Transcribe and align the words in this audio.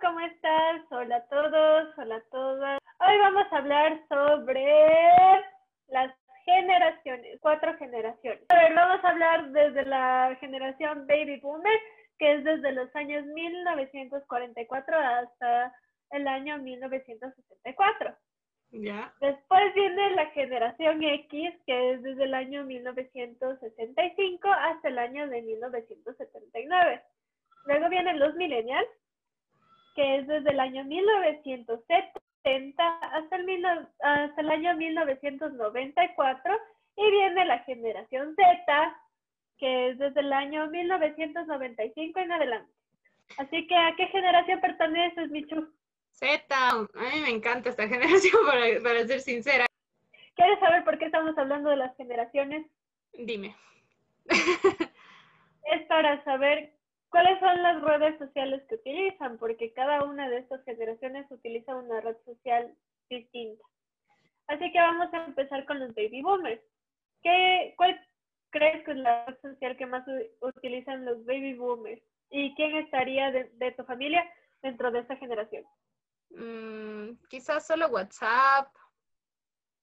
¿cómo 0.00 0.20
estás? 0.20 0.82
Hola 0.90 1.16
a 1.16 1.26
todos, 1.28 1.98
hola 1.98 2.16
a 2.16 2.20
todas. 2.30 2.80
Hoy 3.00 3.18
vamos 3.18 3.52
a 3.52 3.56
hablar 3.56 4.00
sobre 4.08 4.64
las 5.88 6.14
generaciones, 6.44 7.40
cuatro 7.40 7.76
generaciones. 7.78 8.44
A 8.48 8.56
ver, 8.56 8.74
vamos 8.74 9.04
a 9.04 9.08
hablar 9.08 9.50
desde 9.50 9.84
la 9.84 10.36
generación 10.38 11.06
Baby 11.08 11.40
Boomer, 11.40 11.80
que 12.18 12.34
es 12.34 12.44
desde 12.44 12.72
los 12.72 12.94
años 12.94 13.24
1944 13.26 14.96
hasta 14.96 15.74
el 16.10 16.28
año 16.28 16.58
1964. 16.58 18.16
Después 19.20 19.74
viene 19.74 20.10
la 20.10 20.26
generación 20.30 21.02
X, 21.02 21.54
que 21.66 21.92
es 21.92 22.02
desde 22.02 22.24
el 22.24 22.34
año 22.34 22.64
1965 22.64 24.48
hasta 24.48 24.88
el 24.88 24.98
año 24.98 25.28
de 25.28 25.42
1979. 25.42 27.02
Luego 27.66 27.88
vienen 27.88 28.18
los 28.18 28.34
millennials, 28.34 28.88
que 29.94 30.16
es 30.18 30.26
desde 30.26 30.50
el 30.50 30.60
año 30.60 30.84
1970 30.84 32.98
hasta 33.00 33.36
el, 33.36 33.44
mil 33.44 33.62
no- 33.62 33.88
hasta 34.00 34.40
el 34.40 34.50
año 34.50 34.76
1994. 34.76 36.58
Y 36.96 37.10
viene 37.10 37.44
la 37.44 37.58
generación 37.60 38.34
Z, 38.36 38.96
que 39.58 39.90
es 39.90 39.98
desde 39.98 40.20
el 40.20 40.32
año 40.32 40.66
1995 40.68 42.18
en 42.20 42.32
adelante. 42.32 42.72
Así 43.38 43.66
que, 43.66 43.76
¿a 43.76 43.94
qué 43.96 44.06
generación 44.06 44.60
perteneces, 44.60 45.30
Michu? 45.30 45.68
Z, 46.16 46.46
a 46.50 46.74
mí 46.74 47.20
me 47.22 47.30
encanta 47.30 47.68
esta 47.70 47.86
generación, 47.88 48.40
para, 48.46 48.82
para 48.82 49.06
ser 49.06 49.20
sincera. 49.20 49.66
¿Quieres 50.34 50.58
saber 50.60 50.84
por 50.84 50.98
qué 50.98 51.06
estamos 51.06 51.36
hablando 51.36 51.70
de 51.70 51.76
las 51.76 51.96
generaciones? 51.96 52.66
Dime. 53.12 53.54
es 54.26 55.86
para 55.88 56.22
saber 56.24 56.72
cuáles 57.10 57.38
son 57.38 57.62
las 57.62 57.82
redes 57.82 58.18
sociales 58.18 58.62
que 58.68 58.76
utilizan, 58.76 59.38
porque 59.38 59.72
cada 59.72 60.04
una 60.04 60.28
de 60.28 60.38
estas 60.38 60.64
generaciones 60.64 61.30
utiliza 61.30 61.76
una 61.76 62.00
red 62.00 62.16
social 62.24 62.74
distinta. 63.10 63.62
Así 64.48 64.72
que 64.72 64.78
vamos 64.78 65.12
a 65.12 65.24
empezar 65.24 65.64
con 65.66 65.80
los 65.80 65.94
baby 65.94 66.22
boomers. 66.22 66.62
¿Qué, 67.22 67.74
¿Cuál 67.76 68.00
crees 68.50 68.84
que 68.84 68.92
es 68.92 68.98
la 68.98 69.26
red 69.26 69.38
social 69.40 69.76
que 69.76 69.86
más 69.86 70.06
utilizan 70.40 71.04
los 71.04 71.24
baby 71.26 71.54
boomers? 71.54 72.02
¿Y 72.30 72.54
quién 72.54 72.76
estaría 72.76 73.30
de, 73.32 73.50
de 73.54 73.72
tu 73.72 73.84
familia 73.84 74.24
dentro 74.62 74.90
de 74.90 75.00
esa 75.00 75.16
generación? 75.16 75.64
Mm, 76.30 77.16
quizás 77.28 77.66
solo 77.66 77.88
WhatsApp, 77.88 78.68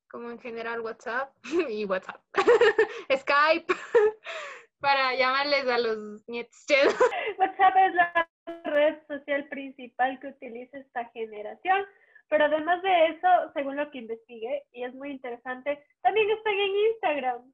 como 0.10 0.30
en 0.30 0.40
general 0.40 0.82
WhatsApp 0.82 1.34
y 1.70 1.86
WhatsApp. 1.86 2.22
Skype, 3.18 3.66
para 4.80 5.16
llamarles 5.16 5.68
a 5.68 5.78
los 5.80 6.28
nietos. 6.28 6.56
WhatsApp 7.38 7.76
es 7.88 7.96
la 7.96 8.30
red 8.66 8.98
social 9.08 9.48
principal 9.50 10.20
que 10.20 10.28
utiliza 10.28 10.78
esta 10.78 11.06
generación, 11.06 11.86
pero 12.30 12.46
además 12.46 12.82
de 12.84 13.08
eso, 13.08 13.28
según 13.54 13.78
lo 13.78 13.90
que 13.90 14.00
investigué, 14.00 14.64
y 14.72 14.84
es 14.84 14.94
muy 14.94 15.12
interesante, 15.12 15.84
también 16.02 16.30
están 16.30 16.54
en 16.54 16.76
Instagram. 16.92 17.54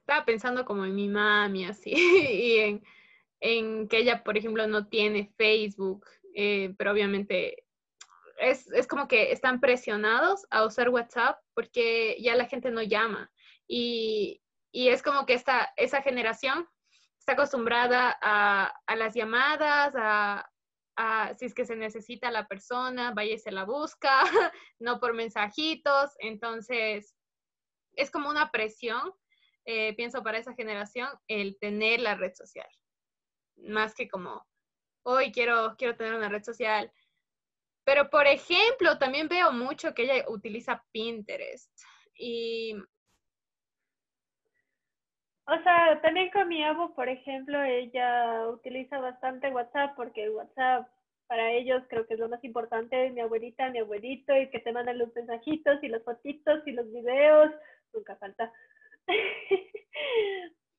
Estaba 0.00 0.24
pensando 0.24 0.64
como 0.64 0.84
en 0.84 0.94
mi 0.94 1.08
mami, 1.08 1.66
así, 1.66 1.92
y 1.92 2.58
en, 2.58 2.82
en 3.40 3.88
que 3.88 3.98
ella, 3.98 4.24
por 4.24 4.36
ejemplo, 4.36 4.66
no 4.66 4.88
tiene 4.88 5.30
Facebook, 5.36 6.06
eh, 6.34 6.74
pero 6.76 6.92
obviamente 6.92 7.64
es, 8.38 8.70
es 8.72 8.86
como 8.86 9.08
que 9.08 9.32
están 9.32 9.60
presionados 9.60 10.46
a 10.50 10.64
usar 10.64 10.88
WhatsApp 10.88 11.38
porque 11.54 12.16
ya 12.20 12.34
la 12.36 12.46
gente 12.46 12.70
no 12.70 12.82
llama. 12.82 13.30
Y, 13.66 14.42
y 14.72 14.88
es 14.88 15.02
como 15.02 15.26
que 15.26 15.34
esta, 15.34 15.72
esa 15.76 16.02
generación 16.02 16.68
está 17.18 17.32
acostumbrada 17.32 18.18
a, 18.20 18.74
a 18.86 18.96
las 18.96 19.14
llamadas, 19.14 19.94
a, 19.96 21.34
si 21.38 21.46
es 21.46 21.54
que 21.54 21.64
se 21.64 21.74
necesita 21.74 22.30
la 22.30 22.46
persona, 22.46 23.12
vaya 23.14 23.34
y 23.34 23.38
se 23.38 23.50
la 23.50 23.64
busca, 23.64 24.22
no 24.78 25.00
por 25.00 25.14
mensajitos. 25.14 26.10
Entonces, 26.18 27.16
es 27.94 28.10
como 28.10 28.28
una 28.28 28.50
presión, 28.50 29.12
eh, 29.64 29.94
pienso, 29.96 30.22
para 30.22 30.38
esa 30.38 30.54
generación, 30.54 31.08
el 31.26 31.58
tener 31.58 32.00
la 32.00 32.14
red 32.14 32.34
social. 32.34 32.68
Más 33.56 33.94
que 33.94 34.08
como, 34.08 34.46
hoy 35.04 35.32
quiero, 35.32 35.76
quiero 35.78 35.96
tener 35.96 36.14
una 36.14 36.28
red 36.28 36.42
social. 36.42 36.92
Pero, 37.84 38.08
por 38.10 38.26
ejemplo, 38.26 38.98
también 38.98 39.28
veo 39.28 39.52
mucho 39.52 39.94
que 39.94 40.02
ella 40.02 40.24
utiliza 40.28 40.82
Pinterest. 40.92 41.70
Y 42.16 42.74
O 45.46 45.62
sea, 45.62 46.00
también 46.00 46.30
con 46.30 46.48
mi 46.48 46.64
abu, 46.64 46.94
por 46.94 47.08
ejemplo, 47.08 47.62
ella 47.62 48.48
utiliza 48.48 48.98
bastante 48.98 49.50
WhatsApp 49.50 49.94
porque 49.94 50.30
WhatsApp 50.30 50.88
para 51.26 51.50
ellos 51.52 51.82
creo 51.88 52.06
que 52.06 52.14
es 52.14 52.20
lo 52.20 52.28
más 52.28 52.42
importante, 52.44 53.10
mi 53.10 53.20
abuelita, 53.20 53.68
mi 53.70 53.78
abuelito, 53.78 54.36
y 54.36 54.48
que 54.50 54.60
te 54.60 54.72
mandan 54.72 54.98
los 54.98 55.14
mensajitos 55.14 55.82
y 55.82 55.88
las 55.88 56.02
fotitos 56.02 56.66
y 56.66 56.72
los 56.72 56.90
videos, 56.92 57.50
nunca 57.92 58.16
falta. 58.16 58.52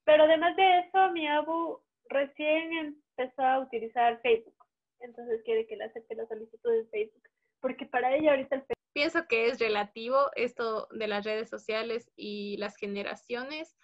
Pero 0.04 0.24
además 0.24 0.56
de 0.56 0.80
eso, 0.80 1.12
mi 1.12 1.28
abu 1.28 1.80
recién 2.10 2.96
empezó 3.18 3.44
a 3.44 3.60
utilizar 3.60 4.20
Facebook, 4.22 4.65
entonces 5.00 5.42
quiere 5.44 5.68
que 5.68 5.76
le 5.76 5.86
acepte 5.86 6.16
la 6.16 6.28
solicitud 6.28 6.72
de 6.72 6.86
Facebook, 6.88 7.24
porque 7.62 7.86
para 7.86 8.16
ella 8.16 8.32
ahorita 8.32 8.56
el 8.56 8.62
Facebook 8.62 8.76
pienso 8.96 9.28
que 9.28 9.48
es 9.48 9.60
relativo 9.60 10.32
esto 10.36 10.88
de 10.92 11.08
las 11.08 11.26
redes 11.26 11.50
sociales 11.50 12.10
y 12.16 12.56
las 12.58 12.78
generaciones. 12.78 13.76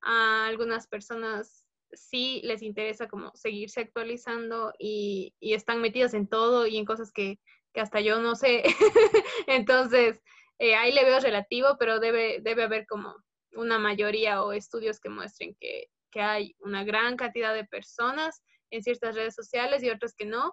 A 0.00 0.46
algunas 0.46 0.86
personas 0.86 1.66
sí 1.92 2.40
les 2.44 2.62
interesa 2.62 3.06
como 3.06 3.30
seguirse 3.34 3.80
actualizando 3.80 4.72
y, 4.78 5.34
y 5.38 5.52
están 5.52 5.82
metidas 5.82 6.14
en 6.14 6.26
todo 6.26 6.66
y 6.66 6.78
en 6.78 6.86
cosas 6.86 7.12
que, 7.12 7.38
que 7.74 7.80
hasta 7.82 8.00
yo 8.00 8.20
no 8.20 8.36
sé. 8.36 8.62
Entonces, 9.46 10.22
eh, 10.58 10.74
ahí 10.76 10.92
le 10.92 11.04
veo 11.04 11.20
relativo, 11.20 11.76
pero 11.78 12.00
debe, 12.00 12.40
debe 12.40 12.62
haber 12.62 12.86
como 12.86 13.14
una 13.52 13.78
mayoría 13.78 14.42
o 14.42 14.52
estudios 14.52 14.98
que 14.98 15.10
muestren 15.10 15.54
que, 15.60 15.88
que 16.10 16.22
hay 16.22 16.56
una 16.60 16.84
gran 16.84 17.16
cantidad 17.16 17.52
de 17.52 17.66
personas 17.66 18.42
en 18.70 18.82
ciertas 18.82 19.14
redes 19.14 19.34
sociales 19.34 19.82
y 19.82 19.90
otras 19.90 20.14
que 20.14 20.26
no. 20.26 20.52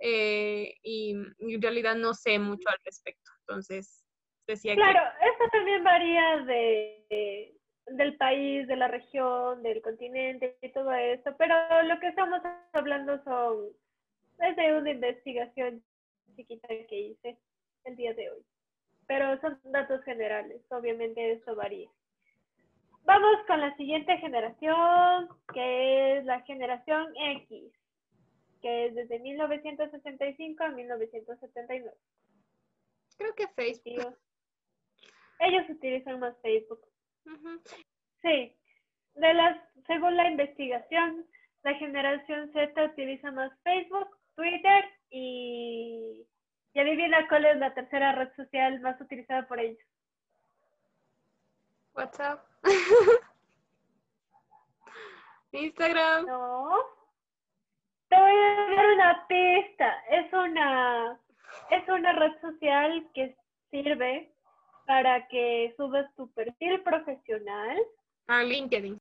eh, 0.00 0.74
y, 0.82 1.12
en 1.38 1.62
realidad 1.62 1.94
no 1.94 2.12
sé 2.14 2.38
mucho 2.38 2.68
al 2.68 2.78
respecto. 2.84 3.30
Entonces, 3.40 4.04
decía 4.48 4.74
Claro, 4.74 5.00
eso 5.20 5.48
también 5.52 5.84
varía 5.84 6.38
de, 6.38 7.06
de- 7.08 7.56
del 7.86 8.16
país, 8.16 8.66
de 8.66 8.76
la 8.76 8.88
región, 8.88 9.62
del 9.62 9.80
continente 9.82 10.56
y 10.60 10.72
todo 10.72 10.92
eso, 10.92 11.34
pero 11.36 11.54
lo 11.84 11.98
que 12.00 12.08
estamos 12.08 12.40
hablando 12.72 13.22
son 13.24 13.68
es 14.40 14.56
de 14.56 14.76
una 14.76 14.90
investigación 14.90 15.84
chiquita 16.36 16.68
que 16.88 17.00
hice 17.00 17.38
el 17.84 17.96
día 17.96 18.14
de 18.14 18.30
hoy. 18.30 18.42
Pero 19.06 19.40
son 19.40 19.60
datos 19.64 20.02
generales, 20.04 20.62
obviamente 20.70 21.32
esto 21.32 21.54
varía. 21.54 21.90
Vamos 23.04 23.46
con 23.46 23.60
la 23.60 23.74
siguiente 23.76 24.16
generación, 24.18 25.28
que 25.52 26.18
es 26.18 26.24
la 26.24 26.40
generación 26.42 27.12
X, 27.16 27.72
que 28.60 28.86
es 28.86 28.94
desde 28.94 29.18
1965 29.18 30.64
a 30.64 30.68
1979. 30.68 31.96
que 33.10 33.16
creo 33.16 33.34
que 33.34 33.48
Facebook. 33.48 34.18
Ellos 35.40 35.68
utilizan 35.68 36.20
más 36.20 36.40
Facebook. 36.42 36.80
Sí, 38.22 38.56
de 39.14 39.34
las, 39.34 39.58
según 39.86 40.16
la 40.16 40.30
investigación, 40.30 41.26
la 41.64 41.74
generación 41.74 42.52
Z 42.52 42.84
utiliza 42.84 43.30
más 43.32 43.52
Facebook, 43.62 44.08
Twitter 44.36 44.84
y, 45.10 46.24
y 46.72 46.80
adivina 46.80 47.26
cuál 47.28 47.44
es 47.46 47.56
la 47.58 47.74
tercera 47.74 48.12
red 48.12 48.32
social 48.36 48.80
más 48.80 49.00
utilizada 49.00 49.46
por 49.46 49.58
ellos. 49.60 49.78
WhatsApp. 51.94 52.44
Instagram. 55.52 56.26
No. 56.26 56.78
Te 58.08 58.16
voy 58.16 58.30
a 58.30 58.76
dar 58.76 58.86
una 58.94 59.26
pista. 59.26 60.04
Es 60.10 60.32
una, 60.32 61.18
es 61.70 61.88
una 61.88 62.12
red 62.12 62.40
social 62.40 63.08
que 63.14 63.36
sirve 63.70 64.32
para 64.86 65.26
que 65.28 65.74
subas 65.76 66.14
tu 66.16 66.30
perfil 66.32 66.82
profesional. 66.82 67.78
Ah, 68.26 68.42
LinkedIn. 68.42 69.00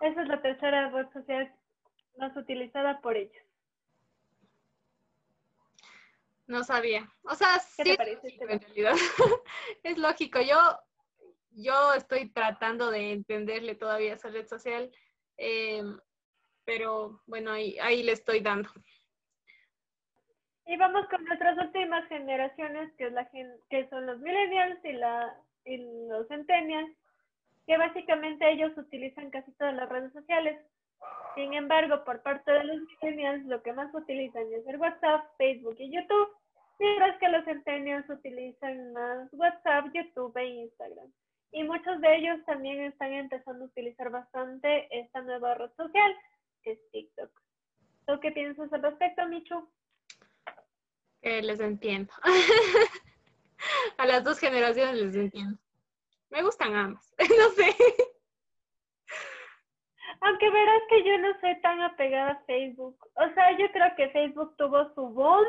Esa 0.00 0.22
es 0.22 0.28
la 0.28 0.40
tercera 0.40 0.90
red 0.90 1.08
social 1.12 1.52
más 2.18 2.36
utilizada 2.36 3.00
por 3.00 3.16
ellos. 3.16 3.42
No 6.46 6.64
sabía. 6.64 7.08
O 7.24 7.34
sea, 7.34 7.60
¿Qué 7.76 7.82
sí 7.82 7.82
te 7.82 7.90
es 7.90 7.96
parece 7.96 8.22
lógico 8.22 8.44
este 8.44 8.54
en 8.54 8.60
realidad. 8.60 8.94
es 9.82 9.98
lógico. 9.98 10.40
Yo, 10.40 10.56
yo 11.62 11.94
estoy 11.94 12.30
tratando 12.30 12.90
de 12.90 13.12
entenderle 13.12 13.74
todavía 13.74 14.14
esa 14.14 14.28
red 14.28 14.46
social. 14.46 14.90
eh, 15.36 15.82
pero 16.68 17.22
bueno, 17.24 17.52
ahí, 17.52 17.78
ahí 17.80 18.02
le 18.02 18.12
estoy 18.12 18.40
dando. 18.40 18.68
Y 20.66 20.76
vamos 20.76 21.08
con 21.08 21.24
nuestras 21.24 21.56
últimas 21.56 22.06
generaciones, 22.08 22.92
que, 22.98 23.88
son 23.88 24.04
los 24.04 24.20
millennials 24.20 24.78
y, 24.84 24.92
la, 24.92 25.34
y 25.64 25.78
los 26.08 26.28
centennials, 26.28 26.94
que 27.66 27.78
básicamente 27.78 28.50
ellos 28.50 28.76
utilizan 28.76 29.30
casi 29.30 29.50
todas 29.52 29.74
las 29.76 29.88
redes 29.88 30.12
sociales. 30.12 30.60
Sin 31.34 31.54
embargo, 31.54 32.04
por 32.04 32.20
parte 32.20 32.52
de 32.52 32.64
los 32.64 32.82
millennials, 32.82 33.46
lo 33.46 33.62
que 33.62 33.72
más 33.72 33.88
utilizan 33.94 34.42
es 34.52 34.66
el 34.66 34.76
WhatsApp, 34.76 35.24
Facebook 35.38 35.76
y 35.78 35.90
YouTube, 35.90 36.36
mientras 36.78 37.18
que 37.18 37.30
los 37.30 37.46
centennials 37.46 38.10
utilizan 38.10 38.92
más 38.92 39.32
WhatsApp, 39.32 39.86
YouTube 39.94 40.36
e 40.36 40.44
Instagram. 40.48 41.10
Y 41.52 41.64
muchos 41.64 42.00
de 42.00 42.16
ellos 42.16 42.44
también 42.46 42.82
están 42.82 43.12
empezando 43.12 43.64
a 43.64 43.68
utilizar 43.68 44.10
bastante 44.10 44.88
esta 44.90 45.22
nueva 45.22 45.54
red 45.54 45.70
social, 45.76 46.14
que 46.62 46.72
es 46.72 46.90
TikTok. 46.90 47.30
¿Tú 48.06 48.20
qué 48.20 48.30
piensas 48.32 48.72
al 48.72 48.82
respecto, 48.82 49.26
Michu? 49.28 49.68
les 51.22 51.60
entiendo. 51.60 52.12
a 53.98 54.06
las 54.06 54.24
dos 54.24 54.38
generaciones 54.38 54.94
les 54.96 55.16
entiendo. 55.16 55.58
Me 56.30 56.42
gustan 56.42 56.74
ambas, 56.74 57.14
no 57.18 57.48
sé. 57.50 57.74
Aunque 60.20 60.50
verás 60.50 60.82
que 60.88 61.04
yo 61.04 61.18
no 61.18 61.40
soy 61.40 61.60
tan 61.60 61.80
apegada 61.80 62.32
a 62.32 62.44
Facebook. 62.44 62.98
O 63.14 63.34
sea, 63.34 63.56
yo 63.56 63.70
creo 63.72 63.94
que 63.96 64.10
Facebook 64.10 64.56
tuvo 64.56 64.92
su 64.94 65.08
boom. 65.08 65.46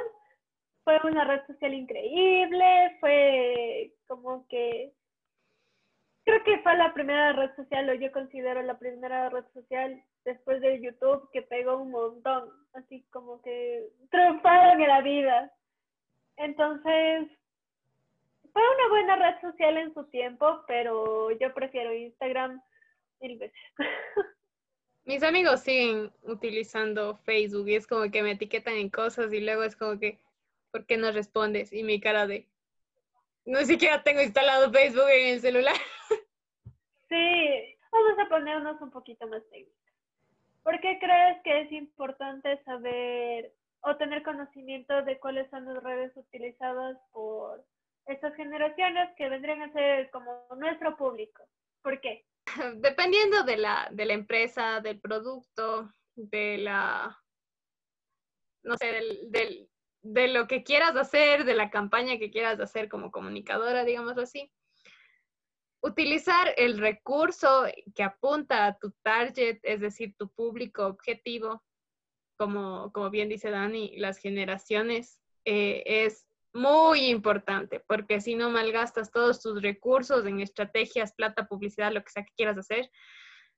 Fue 0.84 0.98
una 1.04 1.24
red 1.26 1.46
social 1.48 1.74
increíble. 1.74 2.98
Fue 3.00 3.94
como 4.08 4.48
que 4.48 4.94
creo 6.30 6.44
que 6.44 6.62
fue 6.62 6.78
la 6.78 6.94
primera 6.94 7.34
red 7.34 7.56
social, 7.56 7.90
o 7.90 7.94
yo 7.96 8.12
considero 8.12 8.62
la 8.62 8.78
primera 8.78 9.30
red 9.30 9.46
social 9.54 10.04
después 10.26 10.62
de 10.62 10.82
YouTube 10.82 11.28
que 11.32 11.42
pegó 11.42 11.78
un 11.78 11.92
montón, 11.92 12.50
así 12.74 13.04
como 13.10 13.42
que 13.42 13.88
triunfaron 14.12 14.80
en 14.80 14.88
la 14.88 15.02
vida. 15.02 15.52
Entonces, 16.38 17.30
fue 18.54 18.62
una 18.62 18.90
buena 18.90 19.16
red 19.16 19.42
social 19.42 19.78
en 19.78 19.94
su 19.94 20.04
tiempo, 20.06 20.64
pero 20.68 21.32
yo 21.32 21.54
prefiero 21.54 21.94
Instagram 21.94 22.62
mil 23.22 23.40
veces. 23.40 23.60
Mis 25.06 25.24
amigos 25.24 25.62
siguen 25.62 26.12
utilizando 26.22 27.18
Facebook 27.24 27.68
y 27.70 27.76
es 27.76 27.88
como 27.88 28.12
que 28.12 28.22
me 28.22 28.32
etiquetan 28.32 28.76
en 28.76 28.90
cosas 28.90 29.34
y 29.34 29.40
luego 29.40 29.64
es 29.64 29.76
como 29.76 30.00
que, 30.00 30.20
¿por 30.70 30.86
qué 30.86 30.98
no 30.98 31.12
respondes? 31.12 31.74
Y 31.74 31.82
mi 31.82 32.00
cara 32.00 32.28
de, 32.28 32.48
no 33.46 33.66
siquiera 33.66 34.04
tengo 34.04 34.22
instalado 34.22 34.72
Facebook 34.72 35.10
en 35.10 35.34
el 35.34 35.42
celular. 35.42 35.76
Sí, 37.10 37.78
vamos 37.92 38.20
a 38.20 38.30
ponernos 38.30 38.82
un 38.82 38.92
poquito 38.92 39.28
más 39.28 39.42
técnicos. 39.50 39.76
¿Por 40.64 40.80
qué 40.80 41.00
crees 41.00 41.42
que 41.44 41.62
es 41.62 41.72
importante 41.72 42.64
saber 42.64 43.52
o 43.82 43.96
tener 43.96 44.22
conocimiento 44.22 45.02
de 45.04 45.20
cuáles 45.20 45.50
son 45.50 45.66
las 45.66 45.84
redes 45.84 46.16
utilizadas 46.16 46.98
por 47.12 47.66
estas 48.06 48.36
generaciones 48.36 49.10
que 49.18 49.30
vendrían 49.30 49.64
a 49.64 49.74
ser 49.74 50.12
como 50.12 50.46
nuestro 50.58 50.96
público? 50.98 51.44
¿Por 51.82 52.00
qué? 52.00 52.26
Dependiendo 52.76 53.44
de 53.44 53.58
la, 53.58 53.88
de 53.92 54.06
la 54.06 54.14
empresa, 54.14 54.80
del 54.82 55.00
producto, 55.00 55.92
de 56.16 56.60
la, 56.60 57.18
no 58.64 58.78
sé, 58.78 58.92
del, 58.92 59.32
del, 59.32 59.70
de 60.04 60.28
lo 60.28 60.48
que 60.48 60.64
quieras 60.64 60.96
hacer, 60.96 61.46
de 61.46 61.56
la 61.56 61.72
campaña 61.72 62.20
que 62.20 62.30
quieras 62.30 62.60
hacer 62.60 62.88
como 62.88 63.10
comunicadora, 63.10 63.84
digámoslo 63.84 64.22
así 64.22 64.52
utilizar 65.82 66.54
el 66.58 66.78
recurso 66.78 67.66
que 67.96 68.04
apunta 68.04 68.66
a 68.66 68.78
tu 68.78 68.92
target, 69.02 69.60
es 69.64 69.80
decir, 69.80 70.16
tu 70.18 70.30
público 70.30 70.86
objetivo, 70.86 71.64
como, 72.38 72.92
como 72.94 73.10
bien 73.10 73.30
dice 73.30 73.50
Dani, 73.50 73.98
las 73.98 74.18
generaciones, 74.18 75.20
eh, 75.46 75.84
es 75.86 76.26
muy 76.54 77.08
importante, 77.08 77.80
porque 77.88 78.22
si 78.22 78.36
no 78.36 78.50
malgastas 78.50 79.12
todos 79.12 79.42
tus 79.42 79.62
recursos 79.62 80.26
en 80.26 80.40
estrategias, 80.40 81.14
plata, 81.14 81.48
publicidad, 81.48 81.92
lo 81.92 82.04
que 82.04 82.12
sea 82.12 82.24
que 82.24 82.34
quieras 82.36 82.58
hacer, 82.58 82.90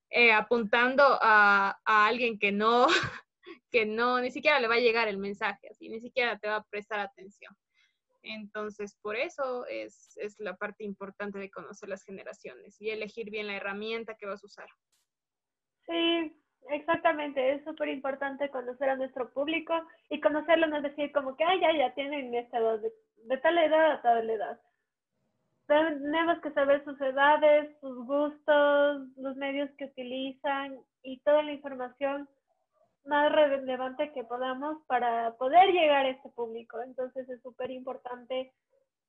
eh, 0.09 0.31
apuntando 0.31 1.03
a, 1.21 1.79
a, 1.85 2.05
alguien 2.05 2.37
que 2.37 2.51
no, 2.51 2.87
que 3.71 3.85
no, 3.85 4.19
ni 4.19 4.31
siquiera 4.31 4.59
le 4.59 4.67
va 4.67 4.75
a 4.75 4.79
llegar 4.79 5.07
el 5.07 5.17
mensaje, 5.17 5.69
así, 5.69 5.89
ni 5.89 6.01
siquiera 6.01 6.37
te 6.37 6.49
va 6.49 6.57
a 6.57 6.63
prestar 6.63 6.99
atención. 6.99 7.55
Entonces, 8.23 8.97
por 9.01 9.15
eso 9.15 9.65
es, 9.67 10.15
es, 10.17 10.39
la 10.39 10.55
parte 10.55 10.83
importante 10.83 11.39
de 11.39 11.49
conocer 11.49 11.89
las 11.89 12.03
generaciones 12.03 12.79
y 12.79 12.89
elegir 12.89 13.31
bien 13.31 13.47
la 13.47 13.55
herramienta 13.55 14.15
que 14.15 14.27
vas 14.27 14.43
a 14.43 14.47
usar. 14.47 14.67
Sí, 15.87 16.37
exactamente. 16.69 17.53
Es 17.53 17.63
súper 17.63 17.89
importante 17.89 18.49
conocer 18.49 18.89
a 18.89 18.95
nuestro 18.95 19.31
público 19.33 19.73
y 20.09 20.21
conocerlo 20.21 20.67
no 20.67 20.77
es 20.77 20.83
decir 20.83 21.11
como 21.11 21.35
que, 21.35 21.43
ay, 21.43 21.59
ya, 21.61 21.75
ya 21.75 21.93
tienen 21.93 22.33
esta 22.35 22.59
edad, 22.59 22.79
de, 22.79 22.93
de 23.23 23.37
tal 23.37 23.57
edad 23.57 23.91
a 23.93 24.01
tal 24.01 24.29
edad. 24.29 24.61
Tenemos 25.67 26.39
que 26.41 26.51
saber 26.51 26.83
sus 26.83 26.99
edades, 27.01 27.75
sus 27.79 28.05
gustos, 28.05 29.07
los 29.17 29.35
medios 29.37 29.69
que 29.77 29.85
utilizan 29.85 30.77
y 31.01 31.19
toda 31.21 31.43
la 31.43 31.53
información 31.53 32.27
más 33.05 33.31
relevante 33.31 34.11
que 34.13 34.23
podamos 34.23 34.77
para 34.87 35.35
poder 35.37 35.71
llegar 35.71 36.05
a 36.05 36.09
este 36.09 36.29
público. 36.29 36.81
Entonces 36.81 37.27
es 37.29 37.41
súper 37.41 37.71
importante 37.71 38.53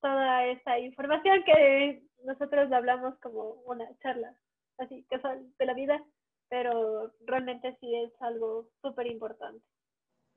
toda 0.00 0.46
esta 0.46 0.78
información 0.78 1.44
que 1.44 2.02
nosotros 2.24 2.70
hablamos 2.72 3.18
como 3.20 3.62
una 3.66 3.86
charla 4.02 4.34
así 4.78 5.04
casual 5.08 5.46
de 5.58 5.66
la 5.66 5.74
vida, 5.74 6.02
pero 6.48 7.12
realmente 7.26 7.76
sí 7.80 7.94
es 7.94 8.10
algo 8.20 8.68
súper 8.82 9.06
importante. 9.06 9.64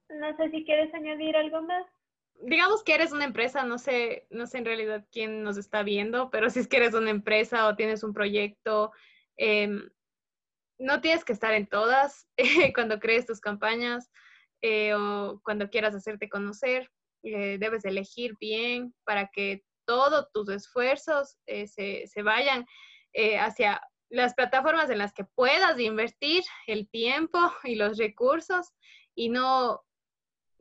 No 0.10 0.36
sé 0.38 0.52
si 0.52 0.63
quieres 0.66 0.94
añadir 0.94 1.36
algo 1.36 1.62
más. 1.63 1.86
Digamos 2.42 2.84
que 2.84 2.94
eres 2.94 3.12
una 3.12 3.24
empresa, 3.24 3.63
no 3.63 3.78
sé, 3.78 4.28
no 4.30 4.46
sé 4.46 4.60
en 4.60 4.66
realidad 4.66 5.06
quién 5.12 5.42
nos 5.42 5.57
está 5.57 5.84
viendo, 5.84 6.30
pero 6.30 6.50
si 6.50 6.60
es 6.60 6.68
que 6.68 6.78
eres 6.78 6.94
una 6.94 7.10
empresa 7.10 7.68
o 7.68 7.75
tienes 7.75 8.04
un 8.04 8.13
proyecto, 8.13 8.92
eh, 9.38 9.69
no 10.77 11.01
tienes 11.01 11.24
que 11.24 11.33
estar 11.33 11.54
en 11.54 11.68
todas 11.68 12.27
cuando 12.75 13.00
crees 13.00 13.25
tus 13.25 13.39
campañas 13.39 14.12
eh, 14.62 14.94
o 14.94 15.39
cuando 15.44 15.69
quieras 15.69 15.95
hacerte 15.95 16.30
conocer. 16.30 16.89
Eh, 17.24 17.57
debes 17.60 17.86
elegir 17.86 18.36
bien 18.39 18.94
para 19.04 19.30
que 19.33 19.63
todos 19.86 20.27
tus 20.31 20.50
esfuerzos 20.50 21.38
eh, 21.48 21.68
se, 21.68 22.06
se, 22.07 22.22
vayan 22.22 22.66
hacia 23.39 23.81
las 24.10 24.33
plataformas 24.33 24.89
en 24.89 24.98
las 24.98 25.13
que 25.13 25.24
puedas 25.24 25.80
invertir 25.80 26.44
el 26.68 26.89
tiempo 26.89 27.39
y 27.63 27.75
los 27.75 27.98
recursos 27.98 28.74
y 29.16 29.30
no 29.30 29.81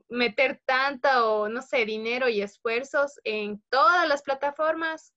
meter 0.09 0.63
tanta 0.65 1.27
o 1.27 1.49
no 1.49 1.63
sé, 1.63 1.85
dinero 1.85 2.29
y 2.29 2.43
esfuerzos 2.43 3.21
en 3.25 3.63
todas 3.71 4.07
las 4.09 4.23
plataformas 4.23 5.13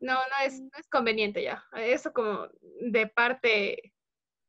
no, 0.00 0.14
no 0.14 0.44
es, 0.44 0.60
no 0.60 0.70
es 0.78 0.88
conveniente 0.88 1.42
ya. 1.42 1.62
Eso 1.76 2.12
como 2.12 2.48
de 2.80 3.06
parte 3.06 3.92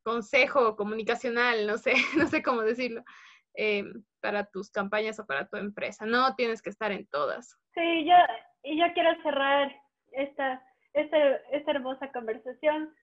consejo 0.03 0.75
comunicacional, 0.75 1.67
no 1.67 1.77
sé, 1.77 1.93
no 2.17 2.27
sé 2.27 2.41
cómo 2.41 2.61
decirlo, 2.61 3.03
eh, 3.55 3.83
para 4.21 4.45
tus 4.45 4.71
campañas 4.71 5.19
o 5.19 5.25
para 5.25 5.47
tu 5.47 5.57
empresa. 5.57 6.05
No 6.05 6.35
tienes 6.35 6.61
que 6.61 6.69
estar 6.69 6.91
en 6.91 7.07
todas. 7.07 7.57
Sí, 7.73 8.05
yo, 8.05 8.15
y 8.63 8.79
yo 8.79 8.85
quiero 8.93 9.21
cerrar 9.21 9.75
esta, 10.13 10.63
esta, 10.93 11.17
esta 11.51 11.71
hermosa 11.71 12.11
conversación 12.11 12.93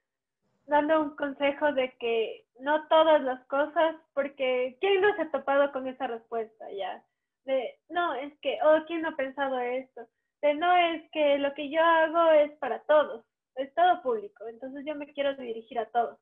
dando 0.66 1.00
un 1.00 1.16
consejo 1.16 1.72
de 1.72 1.96
que 1.98 2.44
no 2.60 2.86
todas 2.88 3.22
las 3.22 3.42
cosas, 3.46 3.96
porque 4.14 4.76
¿quién 4.80 5.00
no 5.00 5.14
se 5.16 5.22
ha 5.22 5.30
topado 5.30 5.72
con 5.72 5.88
esa 5.88 6.06
respuesta 6.06 6.70
ya? 6.72 7.02
De, 7.44 7.78
no, 7.88 8.14
es 8.14 8.32
que, 8.40 8.58
oh, 8.62 8.80
¿quién 8.86 9.02
no 9.02 9.08
ha 9.08 9.16
pensado 9.16 9.58
esto? 9.58 10.06
De, 10.42 10.54
no, 10.54 10.76
es 10.76 11.10
que 11.10 11.38
lo 11.38 11.52
que 11.54 11.70
yo 11.70 11.82
hago 11.82 12.30
es 12.32 12.52
para 12.58 12.80
todos, 12.84 13.24
es 13.56 13.74
todo 13.74 14.02
público, 14.02 14.46
entonces 14.46 14.84
yo 14.86 14.94
me 14.94 15.12
quiero 15.12 15.34
dirigir 15.34 15.78
a 15.78 15.86
todos. 15.86 16.18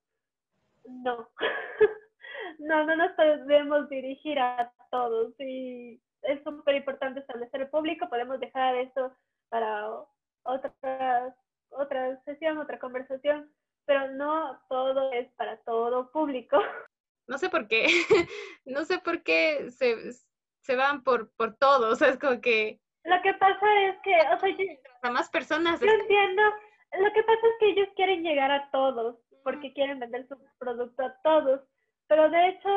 No, 0.84 1.28
no, 2.58 2.84
no 2.84 2.96
nos 2.96 3.12
podemos 3.12 3.88
dirigir 3.88 4.38
a 4.38 4.72
todos 4.90 5.34
y 5.40 6.00
es 6.22 6.42
súper 6.44 6.76
importante 6.76 7.20
establecer 7.20 7.62
el 7.62 7.68
público, 7.68 8.08
podemos 8.08 8.40
dejar 8.40 8.76
esto 8.76 9.14
para 9.48 9.88
otra, 10.44 11.36
otra 11.70 12.22
sesión, 12.24 12.58
otra 12.58 12.78
conversación, 12.78 13.50
pero 13.84 14.10
no 14.12 14.60
todo 14.68 15.12
es 15.12 15.30
para 15.34 15.58
todo 15.58 16.10
público. 16.10 16.58
No 17.28 17.38
sé 17.38 17.48
por 17.48 17.66
qué, 17.66 17.86
no 18.66 18.84
sé 18.84 19.00
por 19.00 19.24
qué 19.24 19.72
se, 19.72 20.12
se 20.60 20.76
van 20.76 21.02
por, 21.02 21.32
por 21.32 21.56
todo, 21.56 21.92
es 21.92 22.18
como 22.20 22.40
que... 22.40 22.80
Lo 23.06 23.22
que 23.22 23.34
pasa 23.34 23.82
es 23.82 23.96
que, 24.02 24.14
o 24.34 24.38
sea, 24.40 24.48
yo, 24.50 24.64
a 25.02 25.10
más 25.10 25.30
personas. 25.30 25.80
Yo 25.80 25.86
entiendo, 25.86 26.42
lo 26.98 27.12
que 27.12 27.22
pasa 27.22 27.46
es 27.46 27.54
que 27.60 27.70
ellos 27.70 27.88
quieren 27.94 28.22
llegar 28.22 28.50
a 28.50 28.68
todos, 28.70 29.16
porque 29.44 29.72
quieren 29.72 30.00
vender 30.00 30.26
su 30.26 30.36
producto 30.58 31.04
a 31.04 31.14
todos, 31.22 31.60
pero 32.08 32.28
de 32.30 32.48
hecho 32.48 32.70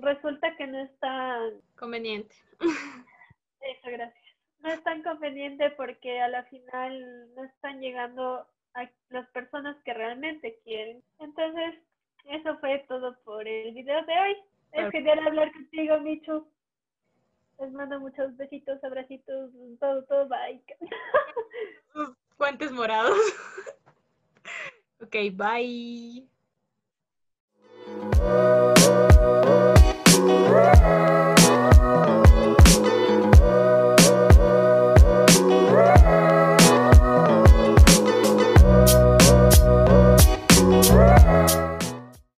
resulta 0.00 0.56
que 0.56 0.66
no 0.66 0.78
es 0.78 0.98
tan 1.00 1.60
conveniente. 1.78 2.34
Eso, 3.60 3.88
gracias. 3.90 4.24
No 4.60 4.70
es 4.70 4.82
tan 4.84 5.02
conveniente 5.02 5.70
porque 5.70 6.20
a 6.20 6.28
la 6.28 6.44
final 6.44 7.34
no 7.34 7.44
están 7.44 7.80
llegando 7.80 8.46
a 8.74 8.90
las 9.10 9.28
personas 9.28 9.76
que 9.84 9.92
realmente 9.92 10.58
quieren. 10.64 11.02
Entonces, 11.18 11.74
eso 12.24 12.56
fue 12.58 12.84
todo 12.88 13.18
por 13.24 13.46
el 13.46 13.74
video 13.74 14.02
de 14.04 14.18
hoy. 14.18 14.36
Es 14.72 14.90
genial 14.90 15.26
hablar 15.26 15.52
contigo, 15.52 16.00
Michu. 16.00 16.46
Les 17.58 17.72
mando 17.72 17.98
muchos 18.00 18.36
besitos, 18.36 18.82
abracitos, 18.84 19.50
todo, 19.80 20.02
todo, 20.04 20.28
bye. 20.28 20.62
Sus 21.92 22.10
guantes 22.36 22.70
morados. 22.70 23.18
ok, 25.00 25.16
bye. 25.32 26.26